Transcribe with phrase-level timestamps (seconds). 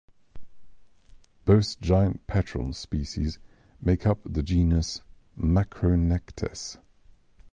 [1.45, 3.37] Both giant petrel species
[3.83, 5.01] make up the genus
[5.39, 6.79] "Macronectes".